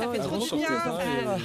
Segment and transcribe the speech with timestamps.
[0.00, 0.68] ça fait trop du bien.
[0.84, 1.04] sortez,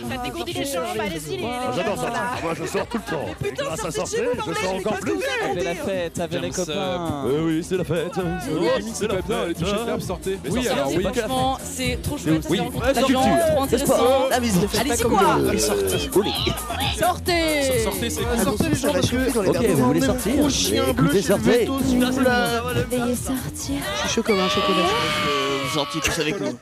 [0.10, 2.10] Ça, ça dégourdit les sortez, jambes, allez-y, les, les Ah, J'adore ça.
[2.10, 2.22] là.
[2.44, 3.26] Moi, je sors tout le temps.
[3.44, 5.14] Et putain, sortez chez vous, je sors mais encore plus.
[5.50, 7.24] Avec la fête, avec les copains.
[7.28, 8.12] Euh, oui, c'est la fête.
[8.18, 10.40] Oh, Oh, c'est pas bien, les t-shirts fermes, sortez.
[10.50, 11.04] Oui, alors oui.
[11.04, 12.46] franchement, c'est trop chouette.
[12.50, 12.60] Oui.
[12.84, 14.30] La culture, trop intéressants.
[14.30, 14.70] La musique.
[14.80, 15.38] Allez-y, quoi
[17.00, 18.68] Sortez, Sortez c'est Ah, cool.
[18.70, 21.66] les gens parce que les Ok, vous voulez sortir gros chien bleu sortez.
[21.66, 23.76] Veuillez sortir.
[23.96, 24.86] Je suis chaud comme un chocolat.
[25.64, 26.58] Vous sortiez tous avec nous.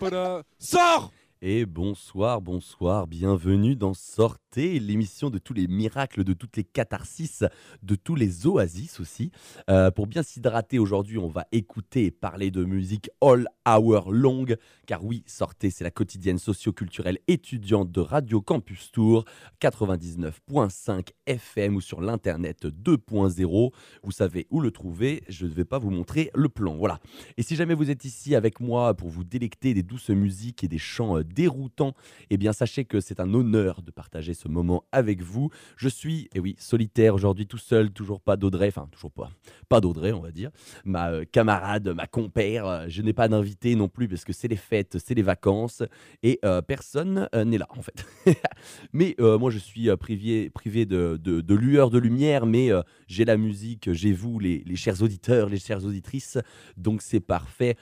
[0.59, 1.11] Sors
[1.43, 7.43] Et bonsoir, bonsoir, bienvenue dans Sortez, l'émission de tous les miracles, de toutes les catharsis,
[7.83, 9.31] de tous les oasis aussi.
[9.69, 14.45] Euh, pour bien s'hydrater aujourd'hui, on va écouter et parler de musique all hour long,
[14.85, 19.25] car oui, Sortez, c'est la quotidienne socio-culturelle étudiante de Radio Campus Tour,
[19.61, 23.71] 99.5 FM ou sur l'internet 2.0.
[24.03, 26.99] Vous savez où le trouver, je ne vais pas vous montrer le plan, voilà.
[27.37, 30.67] Et si jamais vous êtes ici avec moi pour vous délecter des douces musiques et
[30.67, 31.93] des chants euh, déroutants,
[32.29, 35.49] eh bien sachez que c'est un honneur de partager ce moment avec vous.
[35.75, 39.29] Je suis, et oui, solitaire aujourd'hui, tout seul, toujours pas d'Audrey, enfin toujours pas,
[39.67, 40.51] pas d'Audrey, on va dire,
[40.85, 42.65] ma euh, camarade, ma compère.
[42.65, 45.83] euh, je n'ai pas d'invité non plus parce que c'est les fêtes, c'est les vacances
[46.23, 48.05] et euh, personne n'est là en fait.
[48.93, 52.69] mais moi je suis privé, privé de, lueur, de lumière, mais
[53.07, 56.37] j'ai la musique, j'ai vous, les, les chers auditeurs, les chères auditrices,
[56.77, 57.75] donc c'est parfait.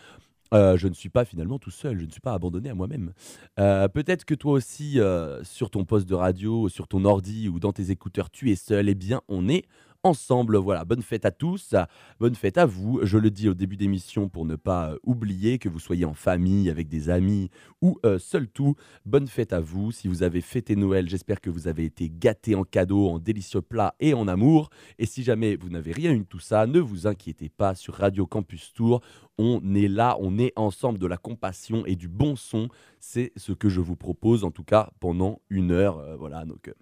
[0.54, 3.14] Euh, je ne suis pas finalement tout seul, je ne suis pas abandonné à moi-même.
[3.60, 7.60] Euh, Peut-être que toi aussi, euh, sur ton poste de radio, sur ton ordi ou
[7.60, 8.90] dans tes écouteurs, tu es seul.
[8.90, 9.66] Eh bien, on est
[10.06, 10.58] ensemble.
[10.58, 11.76] Voilà, bonne fête à tous,
[12.20, 13.00] bonne fête à vous.
[13.04, 16.14] Je le dis au début d'émission pour ne pas euh, oublier que vous soyez en
[16.14, 17.50] famille, avec des amis
[17.82, 18.76] ou euh, seul tout.
[19.06, 19.92] Bonne fête à vous.
[19.92, 23.62] Si vous avez fêté Noël, j'espère que vous avez été gâtés en cadeaux, en délicieux
[23.62, 24.70] plats et en amour.
[25.00, 27.76] Et si jamais vous n'avez rien eu de tout ça, ne vous inquiétez pas.
[27.76, 29.02] Sur Radio Campus Tour,
[29.38, 32.70] on est là, on est ensemble de la compassion et du bon son.
[33.00, 35.98] C'est ce que je vous propose, en tout cas pendant une heure.
[36.00, 36.68] euh, voilà, donc.
[36.70, 36.74] euh,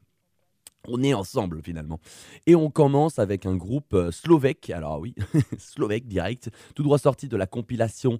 [0.88, 2.00] on est ensemble finalement.
[2.46, 5.16] Et on commence avec un groupe euh, slovèque, alors oui,
[5.58, 8.20] slovèque direct, tout droit sorti de la compilation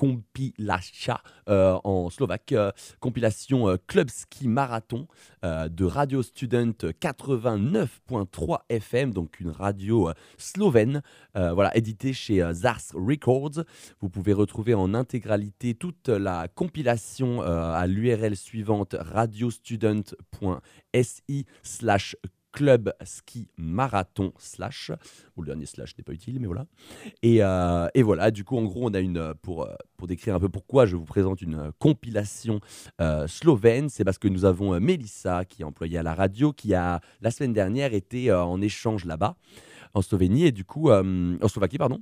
[0.00, 5.06] Compilacha euh, en slovaque, euh, compilation euh, Club Ski Marathon
[5.42, 11.02] de Radio Student 89.3 FM, donc une radio slovène,
[11.34, 13.64] voilà, éditée chez Zars Records.
[14.00, 22.16] Vous pouvez retrouver en intégralité toute la compilation à l'URL suivante radiostudent.si slash
[22.52, 24.92] club ski marathon slash
[25.36, 26.66] ou le dernier slash n'est pas utile mais voilà.
[27.22, 30.06] Et, euh, et voilà du coup en gros on a une euh, pour euh, pour
[30.06, 32.60] décrire un peu pourquoi je vous présente une compilation
[33.26, 37.00] slovène c'est parce que nous avons Mélissa qui est employée à la radio qui a
[37.20, 39.36] la semaine dernière été en échange là-bas
[39.92, 42.00] en Slovénie et du coup en Slovaquie pardon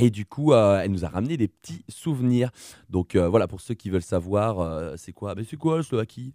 [0.00, 2.50] et du coup, euh, elle nous a ramené des petits souvenirs.
[2.88, 5.34] Donc euh, voilà, pour ceux qui veulent savoir, euh, c'est quoi?
[5.34, 6.32] Ben, C'est quoi la Slovaquie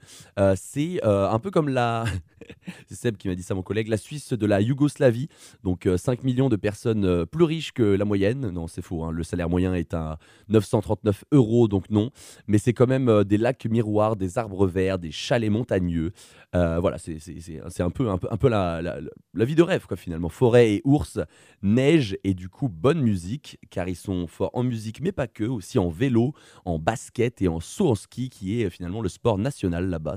[0.55, 2.05] C'est un peu comme la...
[2.87, 5.27] c'est Seb qui m'a dit ça, mon collègue, la Suisse de la Yougoslavie.
[5.63, 8.49] Donc euh, 5 millions de personnes plus riches que la moyenne.
[8.51, 10.17] Non, c'est faux, hein, le salaire moyen est à
[10.49, 12.11] 939 euros, donc non.
[12.47, 16.11] Mais c'est quand même des lacs miroirs, des arbres verts, des chalets montagneux.
[16.53, 18.99] Voilà, c'est un peu, un peu, un peu la, la-
[19.33, 20.29] la vie de rêve, quoi, finalement.
[20.29, 21.19] Forêt et ours,
[21.61, 25.43] neige et du coup bonne musique, car ils sont forts en musique, mais pas que,
[25.43, 26.33] aussi en vélo,
[26.66, 30.16] en basket et en saut en ski, qui est euh, finalement le sport national là-bas.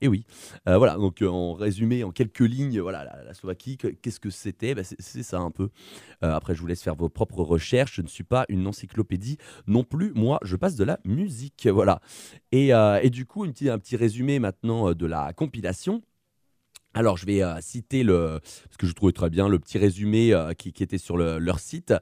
[0.00, 0.24] et oui,
[0.68, 4.30] Euh, voilà, donc euh, en résumé, en quelques lignes, voilà, la, Slovaquie, que- qu'est-ce que
[4.30, 4.74] c'était?
[4.74, 5.68] Bah, C'est ça un peu.
[6.22, 9.84] Après, je vous laisse faire vos propres recherches, je ne suis pas une encyclopédie non
[9.84, 12.00] plus, moi, je passe de la musique, voilà.
[12.52, 12.72] Et,
[13.10, 16.02] du coup, un petit résumé maintenant de la compilation.
[16.98, 18.40] Alors, je vais euh, citer le,
[18.78, 21.92] que je trouvais très bien le petit résumé euh, qui, était sur le- leur site.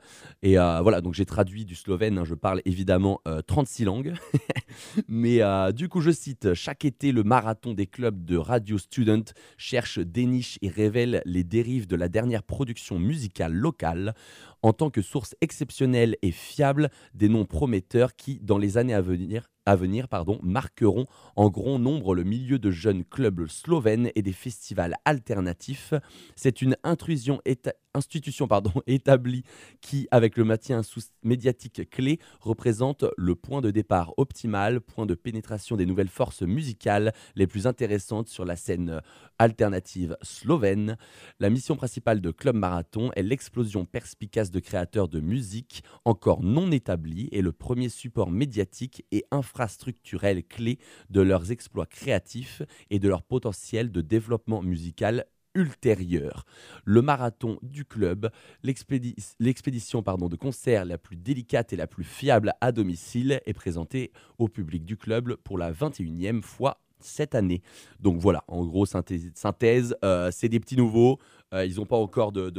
[0.41, 2.16] Et euh, voilà, donc j'ai traduit du slovène.
[2.16, 4.15] hein, je parle évidemment euh, 36 langues.
[5.09, 5.41] Mais
[5.72, 9.25] du coup, je cite Chaque été, le marathon des clubs de Radio Student
[9.56, 14.15] cherche, déniche et révèle les dérives de la dernière production musicale locale
[14.62, 19.00] en tant que source exceptionnelle et fiable des noms prometteurs qui, dans les années à
[19.00, 21.06] venir, à venir pardon, marqueront
[21.37, 25.94] en grand nombre le milieu de jeunes clubs slovènes et des festivals alternatifs.
[26.37, 29.44] C'est une intrusion éta- institution pardon, établie
[29.81, 30.82] qui, avec le maintien
[31.23, 37.12] médiatique clé, représente le point de départ optimal, point de pénétration des nouvelles forces musicales
[37.35, 39.00] les plus intéressantes sur la scène
[39.38, 40.96] alternative slovène.
[41.41, 46.70] La mission principale de Club Marathon est l'explosion perspicace de créateurs de musique encore non
[46.70, 50.79] établis et le premier support médiatique et infrastructurel clé
[51.11, 56.44] de leurs exploits créatifs et de leur potentiel de développement musical ultérieure.
[56.84, 58.30] Le marathon du club,
[58.62, 64.12] l'expédi- l'expédition de concert la plus délicate et la plus fiable à domicile, est présentée
[64.38, 67.62] au public du club pour la 21e fois cette année.
[68.00, 71.18] Donc voilà, en gros, synthèse, euh, c'est des petits nouveaux.
[71.52, 72.50] Euh, ils n'ont pas encore de-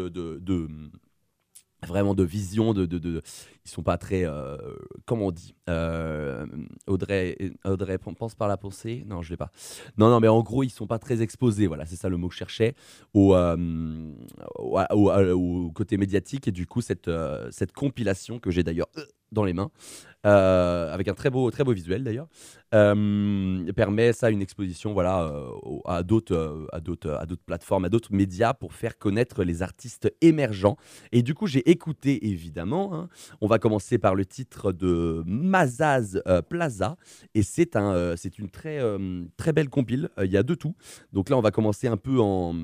[1.87, 3.21] vraiment de vision, de, de,
[3.65, 4.57] ils sont pas très, euh,
[5.05, 6.45] comment on dit, Euh,
[6.87, 9.51] Audrey, Audrey pense par la pensée, non je l'ai pas.
[9.97, 12.27] Non non mais en gros ils sont pas très exposés, voilà c'est ça le mot
[12.27, 12.75] que je cherchais
[13.13, 13.57] au, euh,
[15.73, 18.87] côté médiatique et du coup cette, euh, compilation que j'ai d'ailleurs
[19.31, 19.71] dans les mains,
[20.25, 22.27] euh, avec un très beau, très beau visuel d'ailleurs,
[22.73, 27.43] euh, permet ça une exposition voilà, euh, au- à d'autres euh, à d'autres à d'autres
[27.45, 30.77] plateformes, à d'autres médias pour faire connaître les artistes émergents.
[31.11, 32.93] Et du coup, j'ai écouté évidemment.
[32.95, 33.09] hein.
[33.41, 36.97] On va commencer par le titre de Mazaz Plaza,
[37.33, 38.79] et c'est un, c'est une très
[39.37, 40.09] très belle compile.
[40.23, 40.75] Il y a de tout.
[41.13, 42.55] Donc là, on va commencer un peu en,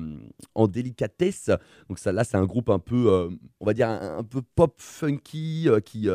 [0.54, 1.50] en délicatesse.
[1.88, 3.28] Donc ça, là, c'est un groupe un peu,
[3.60, 6.08] on va dire un, peu pop funky qui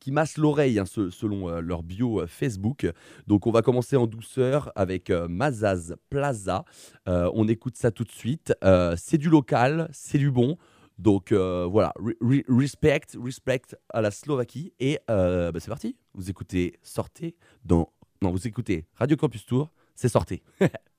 [0.00, 2.86] qui masse l'oreille hein, se- selon euh, leur bio euh, Facebook.
[3.26, 6.64] Donc on va commencer en douceur avec euh, Mazaz Plaza.
[7.06, 8.52] On écoute ça tout de suite.
[8.96, 10.56] C'est du local, c'est du bon.
[10.98, 13.62] Donc voilà, re- re- respect, respect
[13.92, 14.72] à la Slovaquie.
[14.78, 15.96] Et bah, c'est parti.
[16.14, 17.34] Vous écoutez Sortez
[17.64, 17.90] dans...
[18.20, 20.42] Non, vous écoutez Radio Campus Tour, c'est Sortez.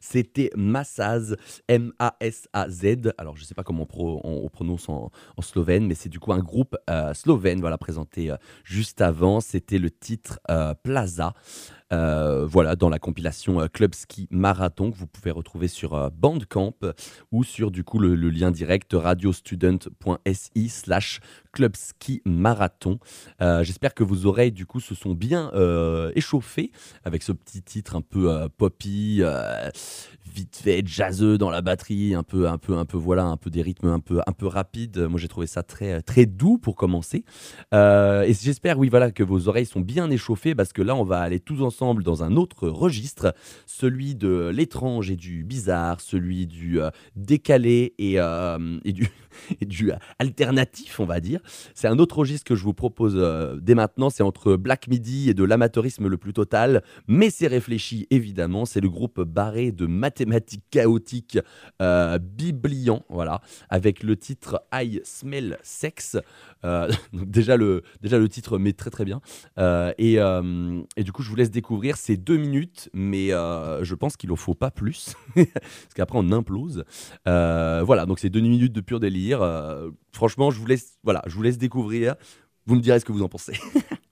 [0.00, 1.36] C'était Massaz,
[1.68, 3.12] M-A-S-A-Z.
[3.18, 5.10] Alors, je sais pas comment on, pro- on- on prononce en,
[5.40, 9.40] slovène, mais c'est du coup un groupe euh, slovène, voilà, présenté euh, juste avant.
[9.40, 11.34] C'était le titre euh, Plaza.
[11.90, 16.74] Voilà, dans la compilation Club Ski Marathon que vous pouvez retrouver sur Bandcamp
[17.30, 21.20] ou sur du coup le, le lien direct radiostudent.si slash
[21.54, 22.98] Club Ski Marathon.
[23.40, 26.72] Euh, J'espère que vos oreilles du coup se sont bien euh, échauffées
[27.04, 29.22] avec ce petit titre un peu euh, poppy,
[30.34, 33.50] vite fait jazzeux dans la batterie, un peu, un peu, un peu voilà, un peu
[33.50, 34.98] des rythmes un peu, un peu rapides.
[34.98, 37.24] Moi j'ai trouvé ça très, très doux pour commencer.
[37.72, 41.20] Et j'espère, oui, voilà, que vos oreilles sont bien échauffées parce que là, on va
[41.20, 43.34] aller tous ensemble dans un autre registre,
[43.66, 46.80] celui de l'étrange et du bizarre, celui du
[47.14, 49.08] décalé et, et du,
[49.60, 51.40] et du alternatif, on va dire.
[51.74, 54.10] C'est un autre registre que je vous propose euh, dès maintenant.
[54.10, 58.64] C'est entre Black Midi et de l'amateurisme le plus total, mais c'est réfléchi évidemment.
[58.64, 61.38] C'est le groupe barré de mathématiques chaotiques
[61.82, 66.16] euh, Biblian, voilà, avec le titre I Smell Sex.
[66.64, 69.20] Euh, déjà le, déjà le titre met très très bien.
[69.58, 70.14] Euh, et,
[70.96, 74.36] et du coup, je vous laisse découvrir ces deux minutes, mais je pense qu'il en
[74.36, 76.84] faut pas plus, parce qu'après on implose.
[77.24, 79.23] Voilà, donc c'est deux minutes de pur délire.
[79.32, 82.16] Euh, franchement, je vous laisse, voilà, je vous laisse découvrir.
[82.66, 83.54] Vous me direz ce que vous en pensez.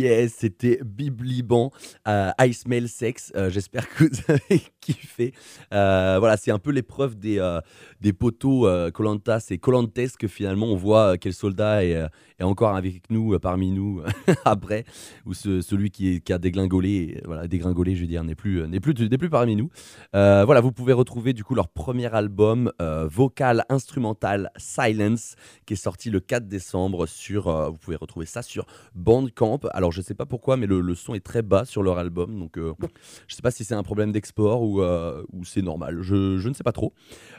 [0.00, 1.70] yes, c'était Bibliban,
[2.08, 3.32] euh, I Smell Sex.
[3.36, 5.32] Euh, J'espère que vous avez kiffé.
[5.72, 7.60] Euh, voilà, c'est un peu l'épreuve des, euh,
[8.00, 12.06] des poteaux Colantas et Colantes que finalement on voit quel soldat est,
[12.40, 14.02] est encore avec nous, euh, parmi nous,
[14.44, 14.84] après,
[15.26, 18.80] ou ce- celui qui, a dégringolé, euh, voilà, dégringolé, je veux dire, n'est plus, euh,
[18.80, 19.70] plus, plus parmi nous.
[20.16, 22.72] Euh, voilà, vous pouvez retrouver du coup leur premier album
[23.04, 25.34] vocal instrumental Silence
[25.66, 27.70] qui est sorti le 4 décembre sur.
[27.70, 29.60] vous pouvez retrouver ça sur Bandcamp.
[29.72, 32.56] Alors je sais pas pourquoi, mais le, son est très bas sur leur album, donc
[32.56, 35.98] je sais pas si c'est un problème d'export ou, ou c'est normal.
[36.02, 36.92] Je, je ne sais pas trop.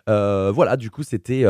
[0.07, 1.45] Voilà, du coup c'était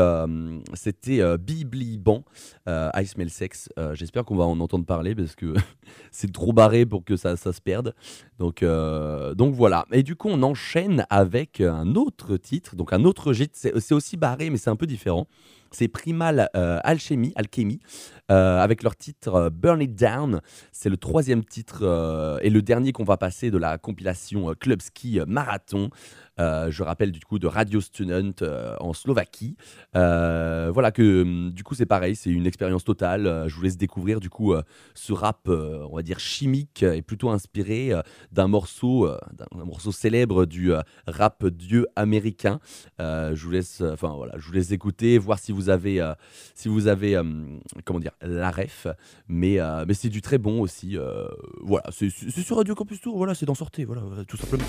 [0.74, 2.24] c'était Bibliban,
[2.66, 3.30] I Smell
[3.78, 5.54] Euh, J'espère qu'on va en entendre parler parce que
[6.10, 7.94] c'est trop barré pour que ça, se perde.
[8.38, 9.86] Donc, euh, donc voilà.
[9.92, 13.52] Et du coup, on enchaîne avec un autre titre, donc un autre gîte.
[13.54, 15.26] C'est c'est aussi barré, mais c'est un peu différent.
[15.70, 17.80] C'est Primal euh, Alchemy, Alchemy,
[18.30, 20.40] euh, avec leur titre euh, Burn It Down.
[20.70, 24.80] C'est le troisième titre euh, et le dernier qu'on va passer de la compilation Club
[24.80, 25.90] Ski Marathon.
[26.38, 28.32] Je rappelle du coup de Radio Student
[28.80, 29.56] en Slovaquie.
[29.94, 33.44] Voilà que hum, du coup c'est pareil, c'est une expérience totale.
[33.46, 34.52] Je vous laisse découvrir du coup
[34.94, 37.92] ce rap, on va dire chimique et plutôt inspiré
[38.32, 40.72] d'un morceau, d'un morceau célèbre du
[41.06, 42.58] rap dieu américain.
[42.98, 46.02] Je vous laisse, enfin voilà, je vous laisse écouter, voir si vous avez,
[46.56, 48.86] si vous avez, hum, comment dire, la ref.
[49.28, 50.96] Mais, euh, mais c'est du très bon aussi.
[50.96, 51.26] euh,
[51.60, 53.16] voilà, c'est sur Radio Campus Tour.
[53.16, 53.86] Voilà, c'est d'en sortir.
[53.86, 54.64] Voilà, tout simplement.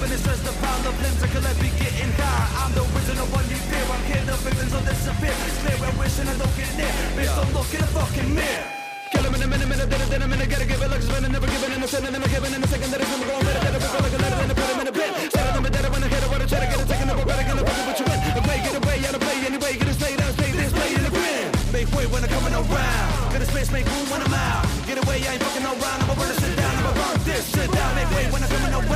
[0.00, 1.22] And stress the pile of limbs?
[1.22, 2.64] I could let be getting high.
[2.64, 3.84] I'm the original one you fear.
[3.84, 5.34] I'm kidding, the victims will disappear.
[5.60, 6.92] Clear and wishing I don't get near.
[7.14, 8.80] Bitch, don't look in the fucking mirror.
[9.10, 11.50] Kill him in a minute, minute, minute, minute, minute, gotta give it like spinning, never
[11.50, 13.80] giving in a second, a giving in a second, that is never going better, better,
[13.82, 15.10] better, like a letter, and a put him in a pit.
[15.34, 17.18] Set him in better when I hit it, I try to get it, taking up
[17.18, 18.18] a better, gonna put it what you win.
[18.40, 21.02] Away, get away, out of play, anyway, get a stay down, stay this, play in
[21.02, 21.50] the grin.
[21.74, 24.62] Make way when I'm coming around, get a space, make room when I'm out.
[24.86, 27.90] Get away, I ain't fucking around, burn this shit down, I'ma burn this shit down.
[27.98, 28.89] Make way when I'm coming around,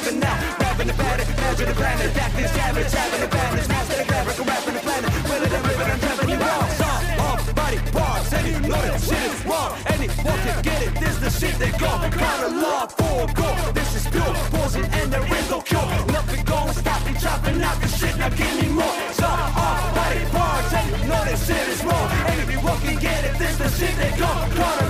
[0.00, 4.04] laughing now, rapping the panic, imagine the planet, the savage, having the bandage, master the
[4.04, 6.70] graphic, I'm rapping the planet, will it rip I'm trapping you wrong.
[6.80, 10.92] Song, off, body parts, and you know that shit is wrong, anyone can get it,
[11.00, 15.12] this the shit they go, kind of law for go, this is pure poison, and
[15.12, 18.68] there is no cure, nothing gon' stop me chopping out the shit, now give me
[18.68, 19.00] more.
[19.12, 23.34] Song, off, body parts, and you know that shit is wrong, anyone can get it,
[23.38, 24.89] this the shit they go, kind of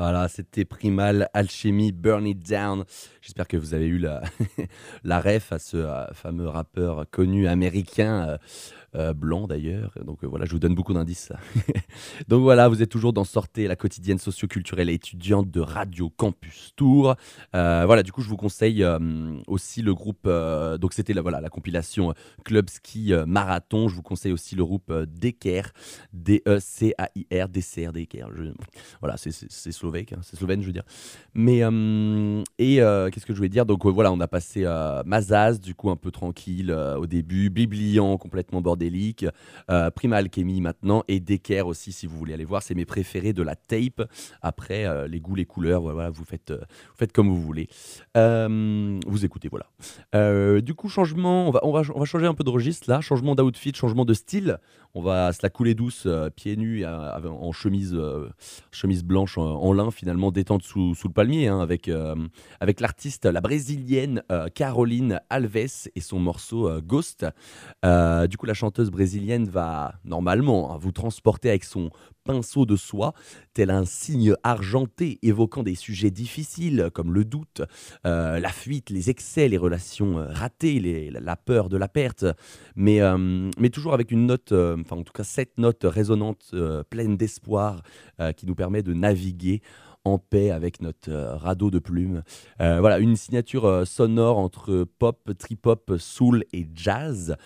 [0.00, 2.84] Voilà, c'était Primal Alchemy Burn It Down.
[3.20, 4.22] J'espère que vous avez eu la,
[5.20, 8.38] ref à ce euh, fameux rappeur connu américain, euh,
[8.94, 9.92] euh, blanc d'ailleurs.
[10.04, 11.32] Donc euh, voilà, je vous donne beaucoup d'indices.
[12.28, 17.14] Donc voilà, vous êtes toujours dans Sortez, la quotidienne socio-culturelle étudiante de Radio Campus Tour.
[17.54, 18.84] Euh, voilà, du coup, je vous conseille
[19.46, 20.28] aussi le groupe.
[20.80, 23.88] donc c'était la, voilà, la compilation Club Ski Marathon.
[23.88, 25.62] Je vous conseille aussi le groupe Decker,
[26.12, 28.26] D-E-C-A-I-R, DCR, Decker.
[28.34, 28.52] Je-
[29.00, 29.30] Voilà, c'est-
[29.72, 30.84] slovaque, hein, c'est slovène, je veux dire.
[31.34, 31.58] Mais
[32.58, 33.66] et qu'est-ce que je voulais dire?
[33.66, 34.64] Donc voilà, on a passé
[35.06, 39.26] Mazaz, du coup un peu tranquille au début, Biblian complètement bordélique,
[39.70, 43.32] euh, Prima Alchemy maintenant et Decker aussi si vous voulez aller voir, c'est mes préférés
[43.32, 44.02] de la tape.
[44.40, 47.68] Après euh, les goûts, les couleurs, voilà, vous faites, euh, vous faites comme vous voulez.
[48.14, 50.60] Vous écoutez, voilà.
[50.60, 53.00] Du coup changement, on va, on va, on va changer un peu de registre là,
[53.00, 54.58] changement d'outfit, changement de style.
[54.94, 58.28] On va se la couler douce, euh, pieds nus, euh, en chemise, euh,
[58.72, 61.88] chemise blanche en, lin finalement, détente sous, sous le palmier, hein, avec,
[62.60, 64.22] avec l'artiste, la brésilienne
[64.54, 67.24] Caroline Alves et son morceau Ghost.
[67.84, 71.90] Du coup, la chanteuse brésilienne va normalement hein, vous transporter avec son
[72.30, 73.12] de soie,
[73.54, 77.62] tel un signe argenté évoquant des sujets difficiles comme le doute,
[78.06, 82.24] euh, la fuite, les excès, les relations euh, ratées, la peur de la perte,
[82.76, 86.54] mais, euh, toujours avec une note, en tout cas cette note résonante,
[86.90, 87.82] pleine d'espoir,
[88.36, 89.62] qui nous permet de naviguer
[90.04, 92.22] en paix avec notre euh, radeau de plumes.
[92.60, 97.36] Euh, voilà, une signature euh, sonore entre pop, trip-hop, soul et jazz.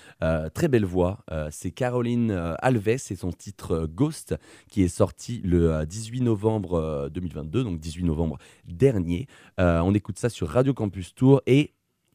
[0.55, 1.25] Très belle voix.
[1.51, 4.35] C'est Caroline Alves et son titre Ghost
[4.69, 9.27] qui est sorti le euh, 18 novembre euh, 2022, donc 18 novembre dernier.
[9.59, 11.73] On écoute ça sur Radio Campus Tour et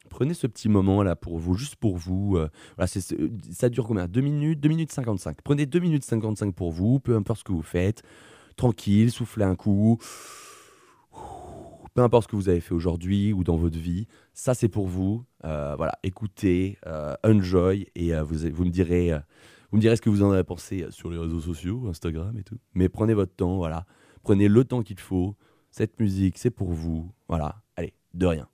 [0.09, 2.37] prenez ce petit moment là pour vous, juste pour vous.
[3.51, 4.07] ça dure combien?
[4.07, 5.37] 2 minutes 2 minutes 55.
[5.43, 8.03] Prenez 2 minutes 55 pour vous, peu importe ce que vous faites.
[8.59, 9.99] Tranquille, soufflez un coup.
[11.93, 14.85] Peu importe ce que vous avez fait aujourd'hui ou dans votre vie, ça c'est pour
[14.85, 15.23] vous.
[15.45, 19.13] Euh, voilà, écoutez, euh, enjoy et euh, vous, me direz,
[19.71, 22.43] vous me direz ce que vous en avez pensé sur les réseaux sociaux, Instagram et
[22.43, 22.57] tout.
[22.73, 23.85] Mais prenez votre temps, voilà,
[24.23, 25.37] prenez le temps qu'il faut.
[25.71, 27.09] Cette musique, c'est pour vous.
[27.29, 28.49] Voilà, allez, de rien.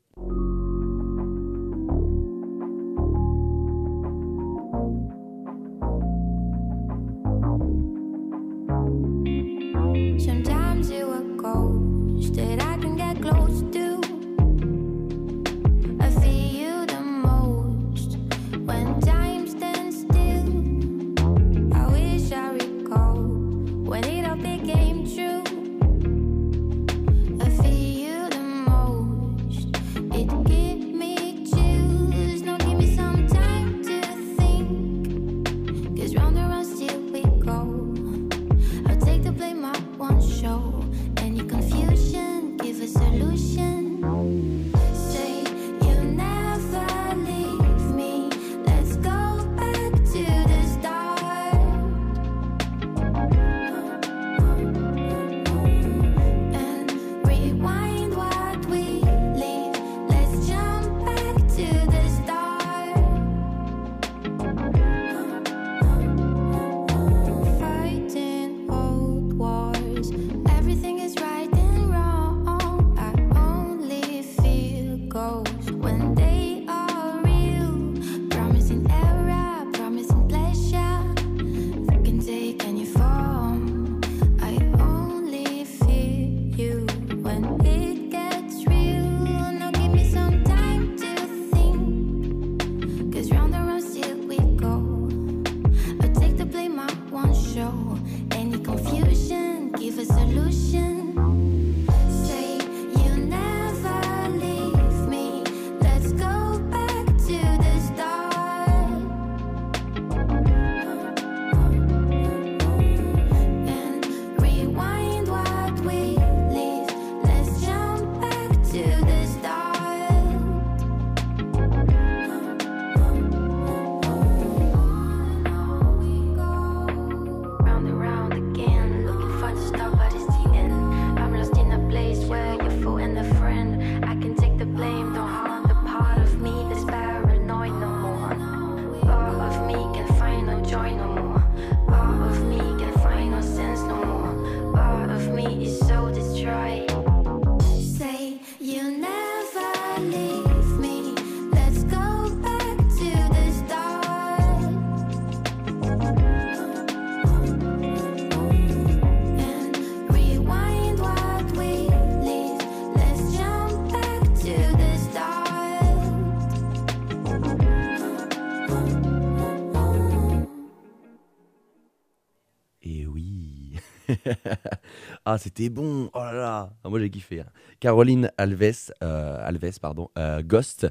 [175.35, 176.09] Ah, c'était bon.
[176.13, 176.73] Oh là là.
[176.83, 177.41] Ah, moi, j'ai kiffé.
[177.41, 177.45] hein.
[177.79, 180.87] Caroline Alves, euh, Alves pardon, euh, Ghost.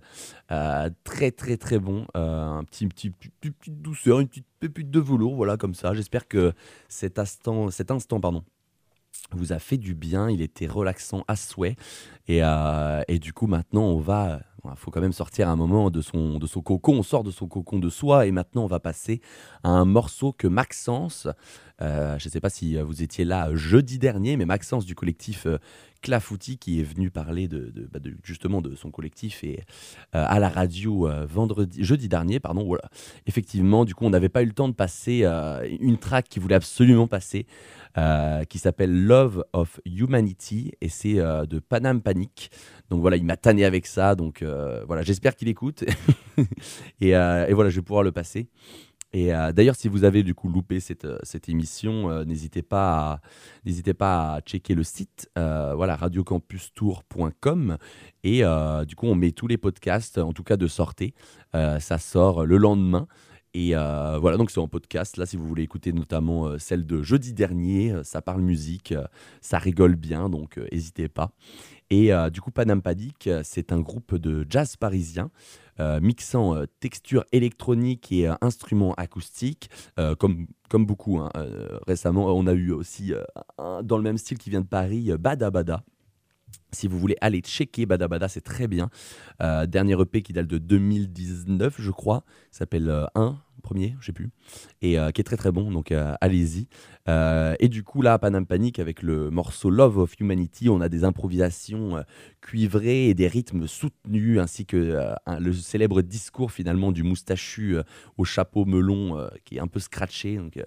[0.53, 2.07] Euh, très, très, très bon.
[2.15, 5.35] Un petit, petit, petit- petite, douceur, une petite pépite de velours.
[5.35, 5.95] Voilà, comme ça.
[5.95, 6.53] J'espère que
[6.89, 8.45] cet instant, cet instant pardon,
[9.33, 10.31] vous a fait du bien.
[10.31, 11.77] Il était relaxant à souhait.
[12.29, 12.41] Et,
[13.09, 14.41] et du coup, maintenant, on va.
[14.73, 16.95] Il faut quand même sortir un moment de son, de cocon.
[16.99, 18.27] On sort de son cocon de soi.
[18.27, 19.21] Et maintenant, on va passer
[19.63, 21.29] à un morceau que Maxence,
[21.83, 24.87] euh, je ne sais pas si euh, vous étiez là euh, jeudi dernier, mais Maxence
[24.87, 25.47] du collectif
[26.05, 29.61] Clafoutis qui est venu parler de, bah, justement de son collectif et
[30.15, 32.65] euh, à la radio euh, vendredi, jeudi dernier, pardon.
[32.65, 32.91] Voilà.
[33.27, 36.41] Effectivement, du coup, on n'avait pas eu le temps de passer euh, une track qui
[36.41, 37.47] voulait absolument passer,
[38.49, 42.51] qui s'appelle Love of Humanity et c'est de Panam Panic.
[42.91, 44.17] Donc voilà, il m'a tanné avec ça.
[44.17, 45.85] Donc voilà, j'espère qu'il écoute
[47.01, 48.49] et, et voilà, je vais pouvoir le passer.
[49.15, 52.63] Et euh, d'ailleurs, si vous avez du coup loupé cette, euh, cette émission, euh, n'hésitez
[52.63, 53.21] pas,
[53.65, 57.79] n'hésitez pas à checker le site, voilà, radiocampustour.com.
[58.25, 58.43] Et
[58.87, 61.15] du coup, on met tous les podcasts, en tout cas de sortie.
[61.53, 63.07] Ça sort le lendemain.
[63.53, 65.17] Et voilà, donc c'est en podcast.
[65.17, 68.95] Là, si vous voulez écouter notamment celle de jeudi dernier, ça parle musique,
[69.41, 71.31] ça rigole bien, donc n'hésitez pas.
[71.91, 75.31] Et du coup, Panam euh, c'est un groupe de jazz parisien
[76.01, 81.19] mixant euh, texture électronique et euh, instruments acoustiques, euh, comme, comme beaucoup.
[81.19, 81.31] hein.
[81.37, 83.23] Euh, récemment, on a eu aussi, euh,
[83.59, 85.83] un- dans le même style qui vient de Paris, euh, Bada Bada.
[86.73, 88.91] Si vous voulez aller checker Bada Bada, c'est très bien.
[89.43, 94.13] Euh, dernier EP qui date de 2019, je crois, s'appelle euh, 1, premier, je sais
[94.13, 94.31] plus,
[94.83, 96.69] et euh, qui est très très bon, donc euh, allez-y.
[97.09, 100.89] Euh, et du coup, là, Panam Panic, avec le morceau Love of Humanity, on a
[100.89, 102.03] des improvisations
[102.41, 107.77] cuivrées et des rythmes soutenus, ainsi que le célèbre discours finalement du moustachu
[108.17, 110.37] au chapeau melon qui est un peu scratché.
[110.37, 110.59] Donc,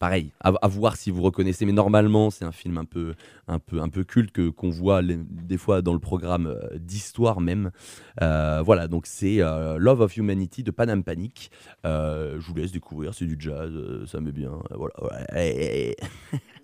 [0.00, 3.14] pareil, à, voir si vous reconnaissez, mais normalement, c'est un film un peu,
[3.46, 7.70] un peu, un peu culte qu'on voit des fois dans le programme d'histoire même.
[8.20, 11.52] Voilà, donc c'est Love of Humanity de Panam Panic.
[12.38, 14.52] Je vous laisse découvrir, c'est du jazz, euh, ça met bien.
[14.70, 14.94] euh, voilà,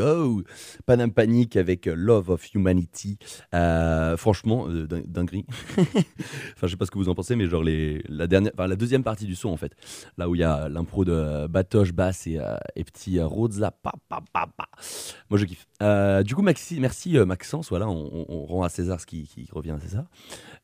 [0.00, 0.42] go
[0.86, 3.18] Panam Panic avec euh, Love of Humanity.
[3.54, 5.46] Euh, franchement, euh, din- dinguerie.
[5.78, 8.66] enfin, je sais pas ce que vous en pensez, mais genre les, la, dernière, enfin,
[8.66, 9.72] la deuxième partie du son, en fait.
[10.18, 13.70] Là où il y a l'impro de Batoche, Bass et, euh, et petit euh, Rodza.
[13.70, 14.66] Pa, pa, pa.
[15.28, 15.66] Moi, je kiffe.
[16.24, 16.80] Du coup, merci
[17.26, 17.68] Maxence.
[17.70, 20.04] Voilà, on, rend à César ce qui revient à César.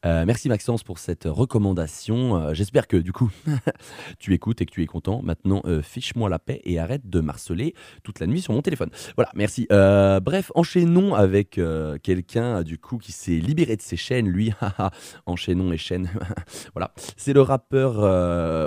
[0.07, 2.37] Euh, merci Maxence pour cette recommandation.
[2.37, 3.31] Euh, J'espère que du coup,
[4.21, 5.21] tu écoutes et que tu es content.
[5.23, 8.91] Maintenant, euh, fiche-moi la paix et arrête de marceler toute la nuit sur mon téléphone.
[9.17, 9.67] Voilà, merci.
[9.69, 11.61] Bref, enchaînons avec
[12.03, 14.53] quelqu'un du coup qui s'est libéré de ses chaînes, lui.
[15.27, 16.11] enchaînons les chaînes.
[16.75, 17.99] voilà, c'est le rappeur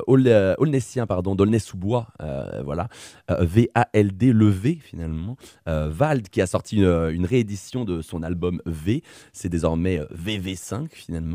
[0.08, 2.08] Aulnessien, pardon, d'Aulnay-sous-Bois.
[2.64, 2.90] voilà,
[3.30, 5.38] V-A-L-D, le V finalement.
[5.66, 9.04] Vald qui a sorti une, une réédition de son album V.
[9.34, 11.29] C'est désormais euh, VV5 finalement.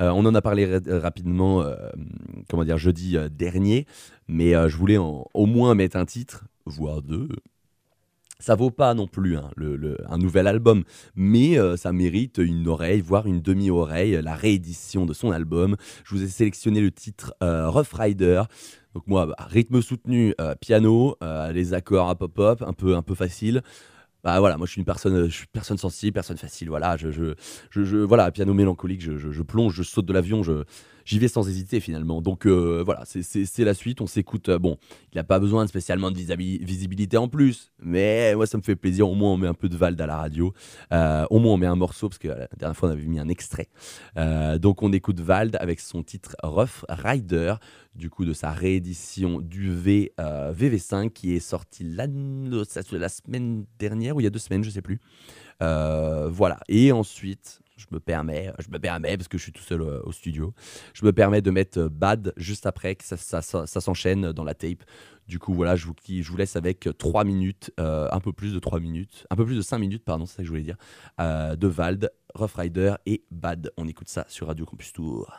[0.00, 1.76] Euh, on en a parlé ra- rapidement, euh,
[2.48, 3.86] comment dire, jeudi euh, dernier,
[4.28, 7.28] mais je voulais au moins mettre un titre, voire deux.
[8.38, 9.50] Ça vaut pas non plus hein,
[10.08, 15.30] un nouvel album, mais ça mérite une oreille, voire une demi-oreille, la réédition de son
[15.30, 15.76] album.
[16.04, 18.44] Je vous ai sélectionné le titre Rough Rider.
[18.94, 21.16] Donc moi, rythme soutenu, piano,
[21.52, 23.60] les accords à pop-up, un peu, un peu facile.
[24.22, 26.68] Bah voilà, moi je suis une personne, euh, je suis personne sensible, personne facile.
[26.68, 27.08] Voilà, je,
[28.04, 30.64] voilà, piano mélancolique, je- je plonge, je saute de l'avion, je,
[31.10, 32.22] j'y vais sans hésiter finalement.
[32.22, 34.00] Donc euh, voilà, c'est, la suite.
[34.00, 34.48] On s'écoute.
[34.48, 34.78] euh, bon,
[35.12, 39.08] il n'a pas besoin spécialement de visibilité en plus, mais moi ça me fait plaisir.
[39.08, 40.52] Au moins on met un peu de Vald à la radio.
[40.92, 43.18] Euh, au moins on met un morceau parce que la dernière fois on avait mis
[43.18, 43.68] un extrait.
[44.60, 47.54] Donc on écoute Vald avec son titre Rough Rider,
[47.96, 53.64] du coup de sa réédition du V euh, VV5 qui est sorti la, la semaine
[53.80, 55.00] dernière ou il y a deux semaines, je sais plus.
[55.60, 56.60] Voilà.
[56.68, 60.00] Et ensuite, je me permets, je me permets parce que je suis tout seul euh,
[60.04, 60.52] au studio,
[60.94, 64.82] je me permets de mettre euh, Bad juste après que ça, s'enchaîne dans la tape.
[65.26, 68.80] Du coup, voilà, je vous, laisse avec 3 minutes, euh, un peu plus de 3
[68.80, 70.76] minutes, un peu plus de 5 minutes, pardon, c'est ça que je voulais dire,
[71.18, 73.70] de Vald, Rough Rider et Bad.
[73.76, 75.32] On écoute ça sur Radio Campus Tour.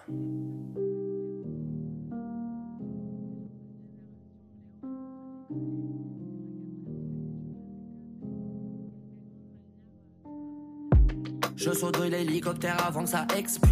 [11.64, 13.72] Je saute de l'hélicoptère avant que ça explose.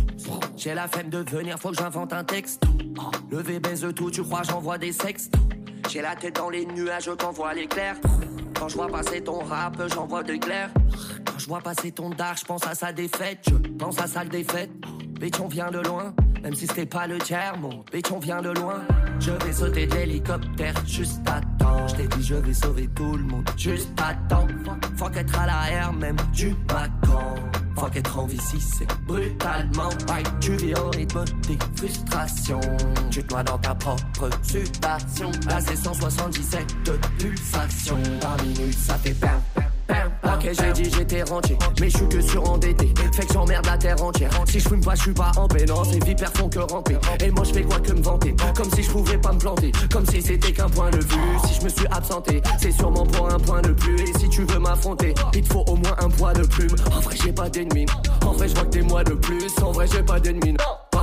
[0.56, 2.62] J'ai la flemme de venir, faut que j'invente un texte.
[3.32, 5.34] Levé baise tout, tu crois j'envoie des sextes.
[5.90, 7.96] J'ai la tête dans les nuages quand voit l'éclair.
[8.54, 10.70] Quand je vois passer ton rap, j'envoie de l'éclair.
[11.26, 13.40] Quand je vois passer ton dark, je pense à sa défaite.
[13.50, 14.70] Je pense à sa défaite.
[15.20, 16.14] Bitch, vient de loin.
[16.44, 18.84] Même si c'était pas le tiers, mon bitch, vient de loin.
[19.20, 21.88] Je vais sauter de l'hélicoptère juste temps.
[21.88, 24.48] Je t'ai dit, je vais sauver tout le monde juste temps.
[24.96, 27.34] Faut qu'être à l'arrière, même du Macron.
[27.80, 29.90] Faut qu'être en vie si c'est brutalement.
[30.12, 32.60] Aïe, tu vis au rythme des frustrations.
[33.10, 35.32] Tu te noies dans ta propre sudation.
[35.48, 37.98] Là, c'est 177 de pulsations.
[38.20, 39.40] Par minute, ça fait pam,
[40.40, 42.94] Ok, j'ai dit j'étais rentier, mais je suis que surendetté.
[43.14, 44.30] Fait que j'emmerde la terre entière.
[44.48, 45.50] Si je fume pas, je suis pas en.
[45.68, 46.98] Non, ces vipères font que ramper.
[47.20, 48.34] Et moi, je fais quoi que me vanter?
[48.56, 49.74] Comme si je pouvais pas me planter.
[49.92, 51.40] Comme si c'était qu'un point de vue.
[51.46, 54.02] Si je me suis absenté, c'est sûrement pour un point de plus.
[54.02, 56.76] Et si tu veux m'affronter, il te faut au moins un poids de plume.
[56.96, 57.88] En vrai, j'ai pas d'ennemis.
[58.26, 59.52] En vrai, je vois que des mois de plus.
[59.62, 60.56] En vrai, j'ai pas d'ennemis.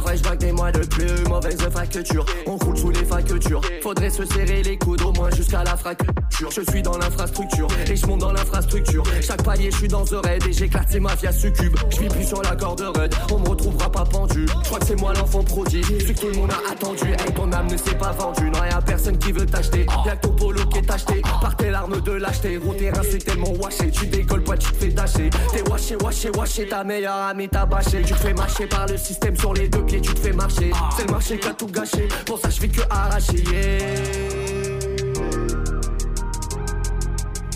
[0.07, 1.29] Vois que des mois de plus.
[1.29, 2.25] Mauvaise facture.
[2.47, 3.61] On roule sous les factures.
[3.83, 6.13] Faudrait se serrer les coudes au moins jusqu'à la fracture.
[6.39, 9.03] Je suis dans l'infrastructure et je monte dans l'infrastructure.
[9.21, 11.77] Chaque palier, je suis dans The Raid et j'éclate ces mafias succubes.
[11.91, 14.47] Je vis plus sur la corde raide, on me retrouvera pas pendu.
[14.47, 17.09] Je crois que c'est moi l'enfant prodige, celui que tout le monde a attendu.
[17.11, 19.87] Hey, ton âme ne s'est pas vendue, non, y'a personne qui veut t'acheter.
[20.05, 22.59] Y'a ton polo qui est acheté par tes larmes de lâcheté.
[22.59, 25.31] Gros terrain, c'est tellement washé, tu décolles pas, tu te fais dasher.
[25.53, 28.03] T'es washé, washé, washé, ta meilleure amie t'a bâché.
[28.03, 30.71] Tu fais marcher par le système sur les deux pieds, tu te fais marcher.
[30.97, 33.43] C'est le marché qui a tout gâché, pour ça je fais que arracher.
[33.51, 34.27] yeah.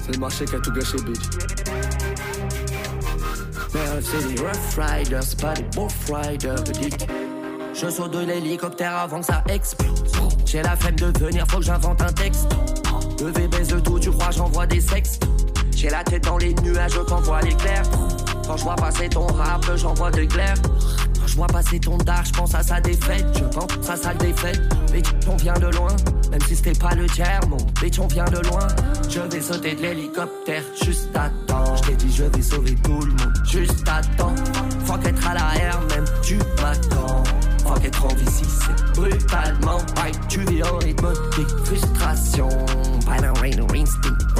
[0.04, 1.22] C'est le marché qui a tout gâché, bitch.
[3.72, 7.06] Mais c'est des Rough Riders, c'est pas des Buff Riders, dick.
[7.74, 10.12] Je saute de l'hélicoptère avant que ça explose.
[10.44, 12.48] J'ai la flemme de venir, faut que j'invente un texte.
[13.20, 15.22] Levé baisse de tout, tu crois j'envoie des sextes.
[15.76, 17.82] J'ai la tête dans les nuages quand voit l'éclair.
[18.50, 20.54] Quand je vois passer ton rap, j'envoie de l'éclair.
[21.20, 23.24] Quand je vois passer ton dark, je pense à sa défaite.
[23.38, 24.60] Je pense à sa défaite.
[24.92, 25.94] Bitch, on vient de loin.
[26.32, 28.66] Même si c'était pas le tiers, mon bitch, on vient de loin.
[29.08, 31.76] Je vais sauter de l'hélicoptère juste à temps.
[31.76, 34.34] Je t'ai dit, je vais sauver tout le monde juste à temps.
[34.84, 37.22] Faut qu'être à l'arrière, même tu m'attends.
[37.64, 39.78] Faut qu'être en vie si c'est brutalement.
[40.02, 41.12] Aïe, tu vis en rythme.
[43.06, 44.18] Binary instinct.
[44.34, 44.39] Pum, pum, pum.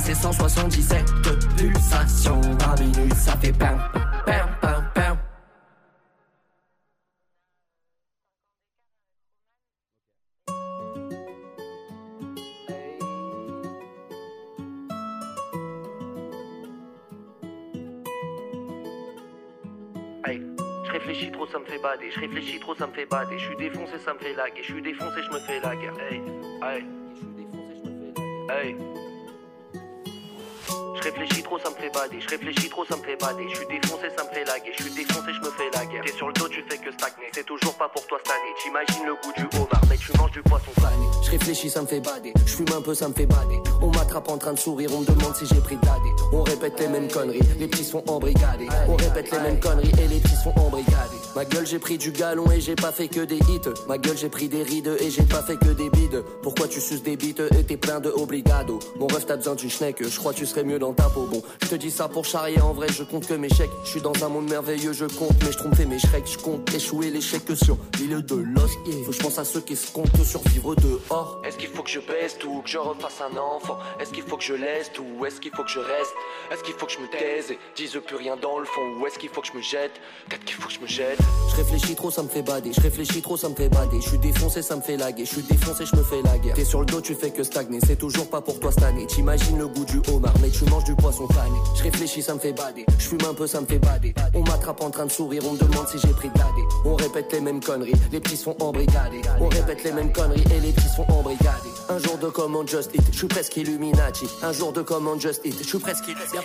[0.00, 1.04] c'est 177
[1.56, 3.78] pulsations par minute, ça fait pam,
[4.24, 5.18] pam, pam, pam.
[20.84, 22.10] Je réfléchis trop, ça me fait bader.
[22.10, 23.38] Je réfléchis trop, ça me fait bader.
[23.38, 25.90] Je suis défoncé, ça me fait lag et Je suis défoncé, je me fais laguer.
[26.10, 26.20] Hey,
[27.36, 28.68] défoncé, je me fais.
[28.68, 29.09] Hey.
[30.94, 32.20] Je réfléchis trop, ça me fait bader.
[32.20, 33.46] Je réfléchis trop, ça me fait bader.
[33.50, 34.72] Je suis défoncé, ça me fait laguer.
[34.76, 36.02] Je suis défoncé, je me fais la guerre.
[36.04, 37.28] T'es sur le dos, tu fais que stagner.
[37.32, 38.52] C'est toujours pas pour toi cette année.
[38.62, 41.06] T'imagines le goût du homard, mais tu manges du poisson fané.
[41.24, 42.32] Je réfléchis, ça me fait bader.
[42.46, 43.62] Je fume un peu, ça me fait bader.
[43.80, 45.80] On m'attrape en train de sourire, on me demande si j'ai pris de.
[46.32, 48.68] On répète les mêmes conneries, les petits se font embrigader.
[48.88, 51.19] On répète les mêmes conneries et les petits se font embrigader.
[51.36, 53.70] Ma gueule, j'ai pris du galon et j'ai pas fait que des hits.
[53.88, 56.24] Ma gueule, j'ai pris des rides et j'ai pas fait que des bides.
[56.42, 59.70] Pourquoi tu suces des bites et t'es plein de obligado Mon ref, t'as besoin du
[59.70, 61.26] schneck, je crois tu serais mieux dans ta peau.
[61.30, 63.70] Bon, je te dis ça pour charrier, en vrai, je compte que mes chèques.
[63.84, 66.26] Je suis dans un monde merveilleux, je compte, mais je trompais mes shreks.
[66.32, 68.70] Je compte échouer chèques sur l'île de l'os.
[69.04, 71.42] Faut je pense à ceux qui se comptent survivre dehors.
[71.44, 73.78] Est-ce qu'il faut que je baisse tout, que je refasse un enfant?
[74.00, 76.12] Est-ce qu'il faut que je laisse tout, ou est-ce qu'il faut que je reste?
[76.50, 79.00] Est-ce qu'il faut que je me taise et dise plus rien dans le fond?
[79.00, 79.92] Ou est-ce qu'il faut que je me jette?
[80.28, 81.19] Peut-être qu'il faut que je me jette.
[81.50, 82.72] Je réfléchis trop, ça me fait bader.
[82.72, 84.00] Je réfléchis trop, ça me fait bader.
[84.00, 85.24] Je suis défoncé, ça me fait laguer.
[85.24, 86.54] Je suis défoncé, je me fais la guerre.
[86.54, 87.78] T'es sur le dos, tu fais que stagner.
[87.86, 89.06] C'est toujours pas pour toi cette année.
[89.06, 91.56] T'imagines le goût du homard, mais tu manges du poisson fané.
[91.76, 92.86] Je réfléchis, ça me fait bader.
[92.98, 94.14] Je fume un peu, ça me fait bader.
[94.34, 96.40] On m'attrape en train de sourire, on me demande si j'ai pris de.
[96.84, 99.20] On répète les mêmes conneries, les petits se font embrigader.
[99.40, 101.68] On répète les mêmes conneries et les petits se font embrigader.
[101.90, 104.26] Un jour de commande Just Eat, je suis presque Illuminati.
[104.42, 106.36] Un jour de commande Just Eat, je suis presque Illuminati.